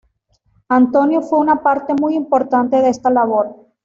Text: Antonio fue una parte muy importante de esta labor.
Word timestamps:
Antonio 0.69 1.21
fue 1.21 1.37
una 1.37 1.61
parte 1.61 1.93
muy 1.93 2.15
importante 2.15 2.77
de 2.81 2.89
esta 2.89 3.11
labor. 3.11 3.55